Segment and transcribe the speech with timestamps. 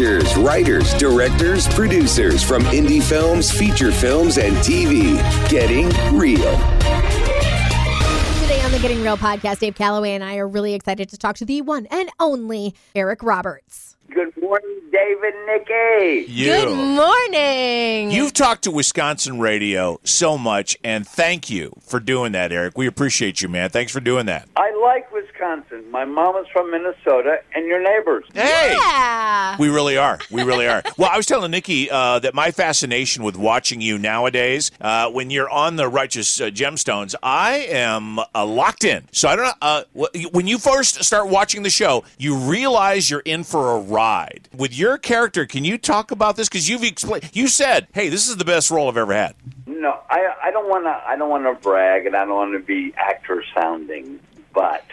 [0.00, 5.18] actors, writers, directors, producers from indie films, feature films, and TV.
[5.50, 6.56] Getting real.
[8.40, 11.36] Today on the Getting Real podcast, Dave Calloway and I are really excited to talk
[11.36, 13.96] to the one and only Eric Roberts.
[14.08, 16.32] Good morning, David Nikki.
[16.32, 16.46] You.
[16.46, 18.10] Good morning.
[18.10, 22.78] You've talked to Wisconsin radio so much, and thank you for doing that, Eric.
[22.78, 23.68] We appreciate you, man.
[23.68, 24.48] Thanks for doing that.
[24.56, 25.09] I like
[25.40, 25.90] Wisconsin.
[25.90, 28.24] My mom is from Minnesota, and your neighbors.
[28.34, 28.76] Hey!
[28.78, 29.56] yeah.
[29.58, 30.18] We really are.
[30.30, 30.82] We really are.
[30.96, 35.30] Well, I was telling Nikki uh, that my fascination with watching you nowadays, uh, when
[35.30, 39.08] you're on the Righteous uh, Gemstones, I am uh, locked in.
[39.12, 39.52] So I don't know.
[39.62, 39.84] Uh,
[40.30, 44.48] when you first start watching the show, you realize you're in for a ride.
[44.54, 46.50] With your character, can you talk about this?
[46.50, 47.30] Because you've explained.
[47.32, 49.36] You said, "Hey, this is the best role I've ever had."
[49.66, 51.02] No, I, I don't want to.
[51.08, 54.20] I don't want to brag, and I don't want to be actor sounding,
[54.52, 54.84] but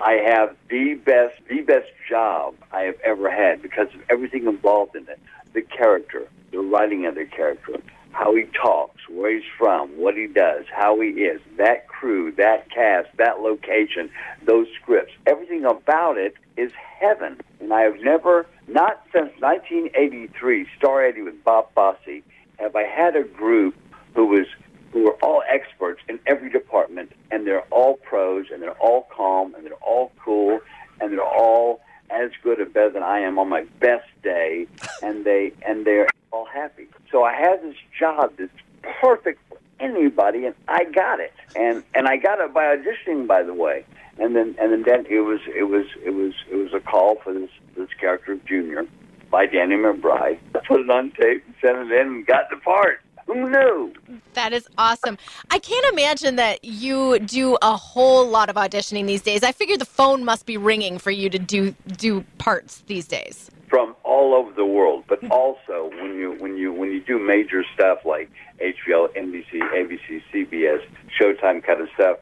[0.00, 4.96] I have the best, the best job I have ever had because of everything involved
[4.96, 5.20] in it.
[5.52, 10.26] The character, the writing of the character, how he talks, where he's from, what he
[10.26, 14.10] does, how he is, that crew, that cast, that location,
[14.44, 17.40] those scripts, everything about it is heaven.
[17.60, 22.22] And I have never, not since 1983, Star 80 with Bob Fosse,
[22.58, 23.74] have I had a group
[24.14, 24.46] who was
[24.94, 29.52] who are all experts in every department, and they're all pros, and they're all calm,
[29.56, 30.60] and they're all cool,
[31.00, 34.68] and they're all as good or better than I am on my best day,
[35.02, 36.86] and they and they're all happy.
[37.10, 38.52] So I had this job that's
[39.00, 43.42] perfect for anybody, and I got it, and and I got it by auditioning, by
[43.42, 43.84] the way.
[44.20, 47.16] And then and then, then it was it was it was it was a call
[47.16, 48.86] for this this character of Junior
[49.28, 50.38] by Danny McBride.
[50.54, 53.00] I put it on tape and sent it in and got the part.
[53.26, 53.92] Who knew?
[54.34, 55.16] That is awesome.
[55.50, 59.42] I can't imagine that you do a whole lot of auditioning these days.
[59.42, 63.50] I figure the phone must be ringing for you to do do parts these days.
[63.68, 67.64] from all over the world, but also when you when you when you do major
[67.74, 68.30] stuff like
[68.60, 70.84] HBO, NBC, ABC, CBS,
[71.18, 72.18] Showtime kind of stuff,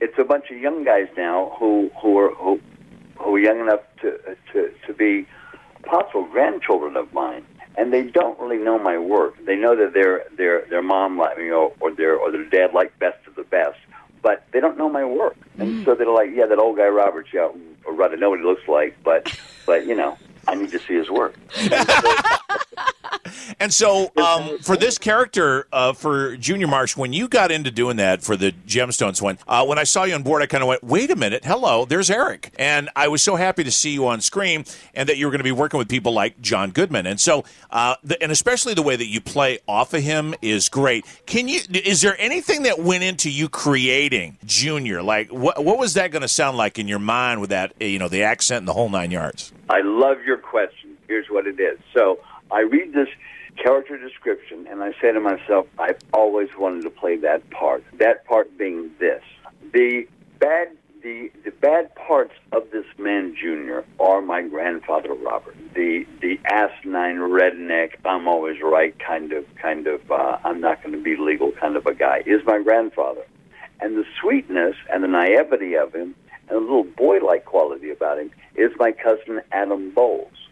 [0.00, 2.60] it's a bunch of young guys now who who are who,
[3.18, 5.26] who are young enough to to to be
[5.84, 7.44] possible grandchildren of mine,
[7.76, 9.44] and they don't really know my work.
[9.44, 12.72] They know that their their their mom like you know, or their or their dad
[12.72, 13.78] like best of the best,
[14.22, 15.84] but they don't know my work, and mm.
[15.84, 17.48] so they're like, yeah, that old guy Roberts, yeah,
[17.88, 20.16] right, I know what he looks like, but but you know.
[20.48, 21.34] I need to see his work.
[23.66, 27.96] And so, um, for this character, uh, for Junior Marsh, when you got into doing
[27.96, 30.68] that for the Gemstones one, uh, when I saw you on board, I kind of
[30.68, 34.06] went, "Wait a minute, hello, there's Eric," and I was so happy to see you
[34.06, 37.08] on screen, and that you were going to be working with people like John Goodman,
[37.08, 40.68] and so, uh, the, and especially the way that you play off of him is
[40.68, 41.04] great.
[41.26, 41.58] Can you?
[41.72, 45.02] Is there anything that went into you creating Junior?
[45.02, 47.98] Like, what what was that going to sound like in your mind with that, you
[47.98, 49.52] know, the accent and the whole nine yards?
[49.68, 50.96] I love your question.
[51.08, 51.80] Here's what it is.
[51.92, 52.20] So
[52.52, 53.08] I read this
[53.66, 57.82] character description and I say to myself, I've always wanted to play that part.
[57.98, 59.22] That part being this.
[59.72, 60.06] The
[60.38, 60.68] bad
[61.02, 65.56] the the bad parts of this man Junior are my grandfather Robert.
[65.74, 71.00] The the asinine redneck, I'm always right kind of kind of uh, I'm not gonna
[71.00, 73.26] be legal kind of a guy is my grandfather.
[73.80, 76.14] And the sweetness and the naivety of him
[76.48, 80.46] and a little boy-like quality about him is my cousin Adam Bowles.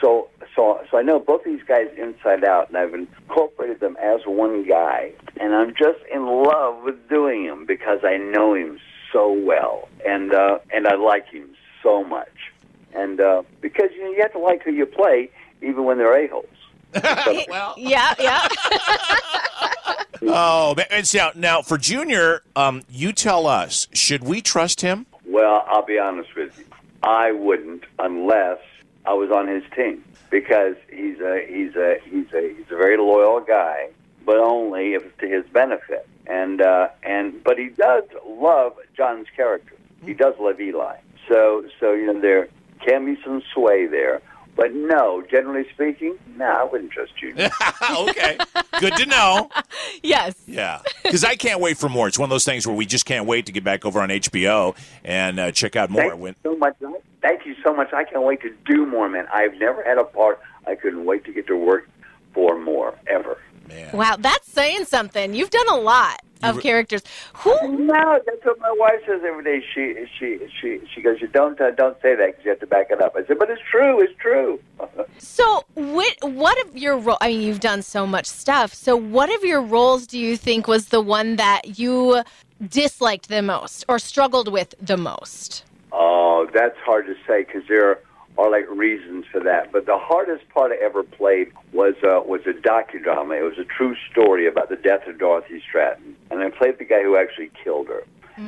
[0.00, 4.20] So, so, so I know both these guys inside out, and I've incorporated them as
[4.26, 8.78] one guy, and I'm just in love with doing him because I know him
[9.12, 11.50] so well, and uh, and I like him
[11.82, 12.52] so much,
[12.94, 15.30] and uh, because you know you have to like who you play,
[15.62, 16.46] even when they're a holes.
[17.48, 18.46] well, Yeah, yeah.
[20.22, 20.86] oh, man.
[20.90, 25.06] and so now for Junior, um, you tell us, should we trust him?
[25.26, 26.64] Well, I'll be honest with you.
[27.02, 28.58] I wouldn't unless
[29.06, 32.96] I was on his team because he's a he's a he's a he's a very
[32.96, 33.90] loyal guy,
[34.24, 36.08] but only if it's to his benefit.
[36.26, 39.76] And uh, and but he does love John's character.
[40.04, 40.96] He does love Eli.
[41.28, 42.48] So so you know there
[42.84, 44.22] can be some sway there.
[44.56, 47.34] But no, generally speaking, no, I wouldn't trust you.
[48.08, 48.38] okay,
[48.78, 49.50] good to know.
[50.02, 50.34] yes.
[50.46, 52.06] Yeah, because I can't wait for more.
[52.06, 54.10] It's one of those things where we just can't wait to get back over on
[54.10, 56.10] HBO and uh, check out more.
[56.10, 56.76] Thank When you so much.
[57.20, 57.92] Thank you so much.
[57.92, 59.26] I can't wait to do more, man.
[59.32, 61.88] I've never had a part I couldn't wait to get to work
[62.32, 63.38] for more ever.
[63.68, 65.34] man, Wow, that's saying something.
[65.34, 67.02] You've done a lot of re- characters.
[67.34, 67.54] Who?
[67.78, 69.64] No, that's what my wife says every day.
[69.74, 72.66] She she she she goes, "You don't uh, don't say that because you have to
[72.66, 74.00] back it up." I said, "But it's true.
[74.00, 74.60] It's true."
[75.18, 77.16] So, what what of your role?
[77.20, 78.74] I mean, you've done so much stuff.
[78.74, 82.22] So, what of your roles do you think was the one that you
[82.68, 85.64] disliked the most or struggled with the most?
[85.92, 88.00] Oh, that's hard to say because there are
[88.36, 89.72] like reasons for that.
[89.72, 93.38] But the hardest part I ever played was uh, was a docudrama.
[93.38, 96.84] It was a true story about the death of Dorothy Stratton, and I played the
[96.84, 98.04] guy who actually killed her.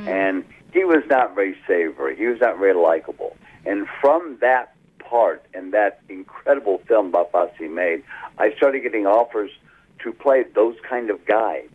[0.08, 2.16] And he was not very savory.
[2.16, 3.36] He was not very likable.
[3.64, 8.02] And from that part and that incredible film Fosse made,
[8.38, 9.50] I started getting offers
[10.02, 11.68] to play those kind of guys.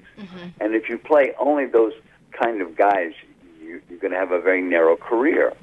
[0.60, 1.94] And if you play only those
[2.32, 3.14] kind of guys,
[3.62, 5.54] you, you're going to have a very narrow career.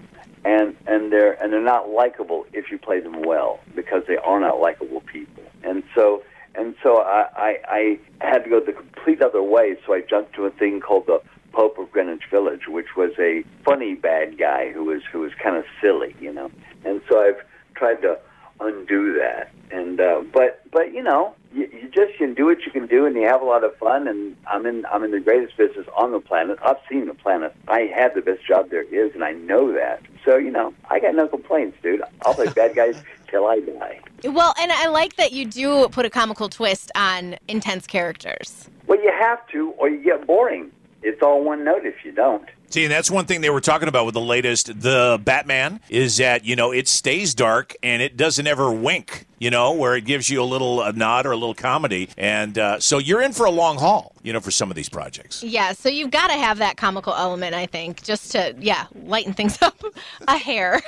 [0.44, 4.40] And and they're and they're not likable if you play them well because they are
[4.40, 5.42] not likable people.
[5.64, 6.22] And so
[6.54, 9.76] and so I, I, I had to go the complete other way.
[9.86, 11.20] So I jumped to a thing called the
[11.52, 15.56] Pope of Greenwich Village, which was a funny bad guy who was who was kind
[15.56, 16.50] of silly, you know.
[16.84, 17.44] And so I've
[17.74, 18.18] tried to
[18.60, 19.52] undo that.
[19.70, 23.06] And uh, but but you know, you, you just can do what you can do,
[23.06, 24.08] and you have a lot of fun.
[24.08, 26.58] And I'm in I'm in the greatest business on the planet.
[26.64, 27.54] I've seen the planet.
[27.68, 30.02] I have the best job there is, and I know that.
[30.28, 32.02] So you know, I got no complaints, dude.
[32.26, 33.98] I'll play bad guys till I die.
[34.24, 38.68] Well, and I like that you do put a comical twist on intense characters.
[38.86, 40.70] Well, you have to, or you get boring.
[41.02, 42.48] It's all one note if you don't.
[42.70, 46.18] See, and that's one thing they were talking about with the latest, the Batman, is
[46.18, 50.04] that, you know, it stays dark and it doesn't ever wink, you know, where it
[50.04, 52.10] gives you a little a nod or a little comedy.
[52.18, 54.90] And uh, so you're in for a long haul, you know, for some of these
[54.90, 55.42] projects.
[55.42, 59.32] Yeah, so you've got to have that comical element, I think, just to, yeah, lighten
[59.32, 59.82] things up
[60.26, 60.82] a hair.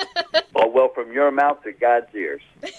[0.72, 2.40] Well, from your mouth to God's ears.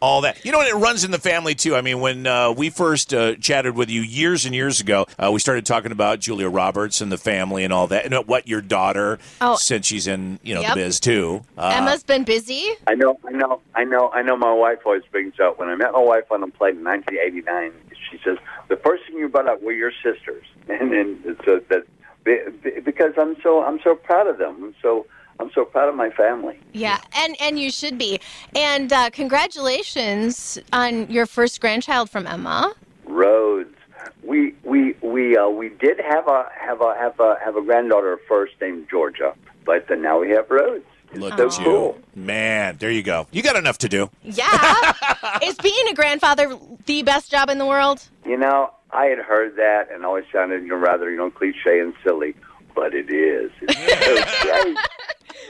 [0.00, 0.44] all that.
[0.44, 1.74] You know, and it runs in the family too.
[1.76, 5.30] I mean, when uh, we first uh, chatted with you years and years ago, uh,
[5.32, 8.60] we started talking about Julia Roberts and the family and all that, and what your
[8.60, 9.56] daughter, Oh.
[9.56, 10.74] since she's in you know Yep.
[10.74, 11.42] the biz too.
[11.56, 12.70] Uh, Emma's been busy.
[12.86, 14.36] I know, I know, I know, I know.
[14.36, 17.72] My wife always brings up when I met my wife on a plane in 1989.
[18.10, 21.84] She says the first thing you brought up were your sisters, and then so that
[22.24, 24.56] be- be- because I'm so I'm so proud of them.
[24.62, 25.06] I'm so
[25.50, 26.60] I'm so proud of my family.
[26.72, 28.20] Yeah, and and you should be.
[28.54, 32.72] And uh, congratulations on your first grandchild from Emma.
[33.04, 33.74] Rhodes.
[34.22, 38.18] We we we uh, we did have a have a have a have a granddaughter
[38.28, 40.84] first named Georgia, but uh, now we have Rhodes.
[41.14, 41.98] Look so at you, cool.
[42.14, 42.76] man.
[42.78, 43.26] There you go.
[43.32, 44.08] You got enough to do.
[44.22, 44.92] Yeah,
[45.42, 46.56] is being a grandfather
[46.86, 48.08] the best job in the world?
[48.24, 51.80] You know, I had heard that and always sounded you know, rather you know cliche
[51.80, 52.36] and silly,
[52.74, 53.50] but it is.
[53.62, 54.76] It's so great.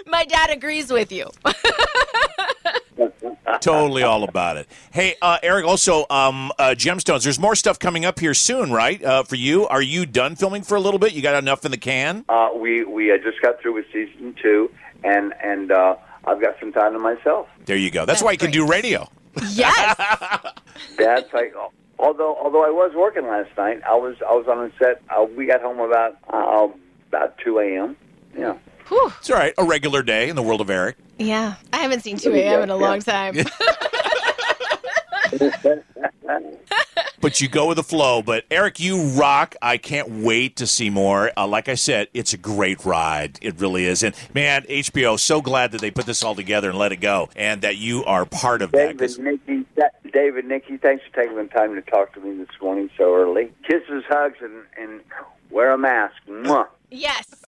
[0.06, 1.30] My dad agrees with you.
[3.60, 4.68] totally all about it.
[4.92, 5.66] Hey, uh, Eric.
[5.66, 7.24] Also, um, uh, Gemstones.
[7.24, 9.02] There's more stuff coming up here soon, right?
[9.02, 11.12] Uh, for you, are you done filming for a little bit?
[11.12, 12.24] You got enough in the can?
[12.28, 14.70] Uh, we we uh, just got through with season two,
[15.04, 17.48] and and uh, I've got some time to myself.
[17.66, 18.00] There you go.
[18.00, 19.08] That's, That's why you can do radio.
[19.52, 19.96] Yes.
[20.98, 21.54] That's like
[21.98, 25.02] although although I was working last night, I was I was on a set.
[25.10, 26.68] Uh, we got home about uh,
[27.08, 27.96] about two a.m.
[28.36, 28.56] Yeah.
[28.90, 29.12] Whew.
[29.18, 29.54] It's all right.
[29.56, 30.96] A regular day in the world of Eric.
[31.18, 32.62] Yeah, I haven't seen 2 a.m.
[32.62, 33.36] in a long time.
[37.22, 38.22] But you go with the flow.
[38.22, 39.54] But Eric, you rock.
[39.60, 41.30] I can't wait to see more.
[41.36, 43.38] Uh, like I said, it's a great ride.
[43.42, 44.02] It really is.
[44.02, 47.28] And man, HBO, so glad that they put this all together and let it go,
[47.36, 48.96] and that you are part of that.
[48.96, 52.38] 'cause- David, Nikki, that, David, Nikki, thanks for taking the time to talk to me
[52.42, 53.52] this morning so early.
[53.68, 55.00] Kisses, hugs, and and
[55.50, 56.14] wear a mask.
[56.26, 56.68] Mwah.
[56.90, 57.26] yes.